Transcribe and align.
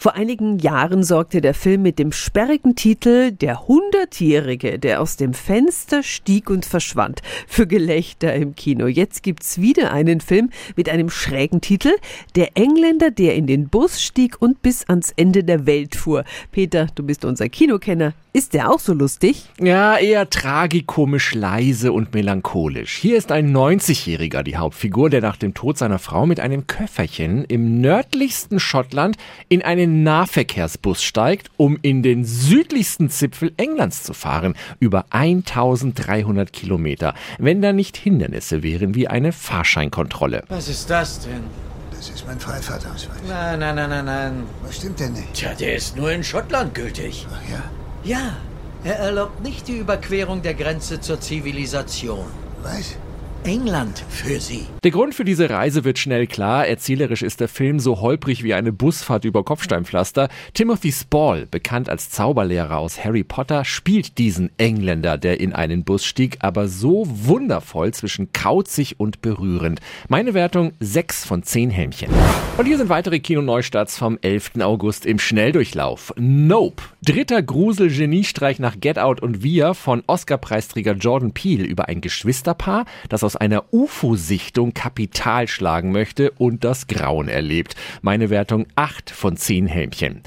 Vor 0.00 0.14
einigen 0.14 0.60
Jahren 0.60 1.02
sorgte 1.02 1.40
der 1.40 1.54
Film 1.54 1.82
mit 1.82 1.98
dem 1.98 2.12
sperrigen 2.12 2.76
Titel 2.76 3.32
Der 3.32 3.66
Hundertjährige, 3.66 4.78
der 4.78 5.02
aus 5.02 5.16
dem 5.16 5.34
Fenster 5.34 6.04
stieg 6.04 6.50
und 6.50 6.64
verschwand, 6.64 7.20
für 7.48 7.66
Gelächter 7.66 8.32
im 8.32 8.54
Kino. 8.54 8.86
Jetzt 8.86 9.24
gibt's 9.24 9.60
wieder 9.60 9.92
einen 9.92 10.20
Film 10.20 10.50
mit 10.76 10.88
einem 10.88 11.10
schrägen 11.10 11.60
Titel 11.60 11.90
Der 12.36 12.56
Engländer, 12.56 13.10
der 13.10 13.34
in 13.34 13.48
den 13.48 13.68
Bus 13.68 14.00
stieg 14.00 14.40
und 14.40 14.62
bis 14.62 14.88
ans 14.88 15.12
Ende 15.16 15.42
der 15.42 15.66
Welt 15.66 15.96
fuhr. 15.96 16.22
Peter, 16.52 16.86
du 16.94 17.02
bist 17.02 17.24
unser 17.24 17.48
Kinokenner. 17.48 18.14
Ist 18.32 18.54
der 18.54 18.70
auch 18.70 18.78
so 18.78 18.92
lustig? 18.92 19.46
Ja, 19.58 19.96
eher 19.96 20.30
tragikomisch 20.30 21.34
leise 21.34 21.92
und 21.92 22.14
melancholisch. 22.14 22.96
Hier 22.96 23.16
ist 23.16 23.32
ein 23.32 23.52
90-Jähriger 23.56 24.44
die 24.44 24.58
Hauptfigur, 24.58 25.10
der 25.10 25.22
nach 25.22 25.36
dem 25.36 25.54
Tod 25.54 25.76
seiner 25.76 25.98
Frau 25.98 26.24
mit 26.24 26.38
einem 26.38 26.68
Köfferchen 26.68 27.44
im 27.46 27.80
nördlichsten 27.80 28.60
Schottland 28.60 29.16
in 29.48 29.62
einen 29.62 29.87
Nahverkehrsbus 29.88 31.02
steigt, 31.02 31.50
um 31.56 31.78
in 31.82 32.02
den 32.02 32.24
südlichsten 32.24 33.10
Zipfel 33.10 33.52
Englands 33.56 34.02
zu 34.02 34.14
fahren. 34.14 34.54
Über 34.78 35.06
1300 35.10 36.52
Kilometer. 36.52 37.14
Wenn 37.38 37.62
da 37.62 37.72
nicht 37.72 37.96
Hindernisse 37.96 38.62
wären 38.62 38.94
wie 38.94 39.08
eine 39.08 39.32
Fahrscheinkontrolle. 39.32 40.44
Was 40.48 40.68
ist 40.68 40.90
das 40.90 41.20
denn? 41.20 41.42
Das 41.90 42.10
ist 42.10 42.26
mein 42.26 42.38
Freifahrtausweis. 42.38 43.16
Nein, 43.28 43.58
nein, 43.58 43.74
nein, 43.74 43.90
nein, 43.90 44.04
nein. 44.04 44.42
Was 44.62 44.76
stimmt 44.76 45.00
denn 45.00 45.14
nicht? 45.14 45.34
Tja, 45.34 45.54
der 45.54 45.74
ist 45.74 45.96
nur 45.96 46.12
in 46.12 46.22
Schottland 46.22 46.74
gültig. 46.74 47.26
Ach 47.32 47.50
ja? 47.50 47.62
Ja, 48.04 48.36
er 48.84 48.96
erlaubt 48.96 49.42
nicht 49.42 49.66
die 49.66 49.78
Überquerung 49.78 50.42
der 50.42 50.54
Grenze 50.54 51.00
zur 51.00 51.20
Zivilisation. 51.20 52.26
Was? 52.62 52.96
England 53.44 54.04
für 54.08 54.40
sie. 54.40 54.66
Der 54.84 54.90
Grund 54.90 55.14
für 55.14 55.24
diese 55.24 55.48
Reise 55.48 55.84
wird 55.84 55.98
schnell 55.98 56.26
klar. 56.26 56.66
Erzählerisch 56.66 57.22
ist 57.22 57.40
der 57.40 57.48
Film 57.48 57.80
so 57.80 58.00
holprig 58.00 58.42
wie 58.42 58.54
eine 58.54 58.72
Busfahrt 58.72 59.24
über 59.24 59.44
Kopfsteinpflaster. 59.44 60.28
Timothy 60.54 60.92
Spall, 60.92 61.46
bekannt 61.46 61.88
als 61.88 62.10
Zauberlehrer 62.10 62.78
aus 62.78 63.02
Harry 63.02 63.24
Potter, 63.24 63.64
spielt 63.64 64.18
diesen 64.18 64.50
Engländer, 64.58 65.18
der 65.18 65.40
in 65.40 65.52
einen 65.52 65.84
Bus 65.84 66.04
stieg, 66.04 66.38
aber 66.40 66.68
so 66.68 67.06
wundervoll 67.08 67.94
zwischen 67.94 68.32
kauzig 68.32 69.00
und 69.00 69.22
berührend. 69.22 69.80
Meine 70.08 70.34
Wertung 70.34 70.72
6 70.80 71.24
von 71.24 71.42
10 71.42 71.70
Helmchen. 71.70 72.10
Und 72.56 72.66
hier 72.66 72.76
sind 72.76 72.88
weitere 72.88 73.20
Kinoneustarts 73.20 73.98
vom 73.98 74.18
11. 74.20 74.60
August 74.60 75.06
im 75.06 75.18
Schnelldurchlauf. 75.18 76.12
Nope. 76.16 76.82
Dritter 77.04 77.42
Grusel-Geniestreich 77.42 78.58
nach 78.58 78.80
Get 78.80 78.98
Out 78.98 79.22
und 79.22 79.42
Wir 79.42 79.74
von 79.74 80.02
Oscar-Preisträger 80.06 80.92
Jordan 80.92 81.32
Peele 81.32 81.64
über 81.64 81.88
ein 81.88 82.00
Geschwisterpaar, 82.00 82.84
das 83.08 83.24
aus 83.24 83.27
einer 83.36 83.72
UFO-Sichtung 83.72 84.74
Kapital 84.74 85.46
schlagen 85.46 85.92
möchte 85.92 86.32
und 86.32 86.64
das 86.64 86.86
Grauen 86.86 87.28
erlebt. 87.28 87.76
Meine 88.02 88.30
Wertung 88.30 88.66
8 88.74 89.10
von 89.10 89.36
10 89.36 89.66
Helmchen. 89.66 90.22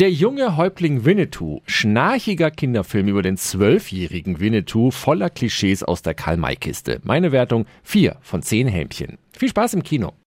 Der 0.00 0.10
junge 0.10 0.56
Häuptling 0.56 1.04
Winnetou, 1.04 1.60
schnarchiger 1.66 2.50
Kinderfilm 2.50 3.06
über 3.06 3.22
den 3.22 3.36
zwölfjährigen 3.36 4.40
Winnetou 4.40 4.90
voller 4.90 5.30
Klischees 5.30 5.84
aus 5.84 6.02
der 6.02 6.14
Karl-May-Kiste. 6.14 7.00
Meine 7.04 7.30
Wertung 7.30 7.66
4 7.84 8.16
von 8.20 8.42
10 8.42 8.66
Helmchen. 8.66 9.18
Viel 9.32 9.50
Spaß 9.50 9.74
im 9.74 9.84
Kino. 9.84 10.14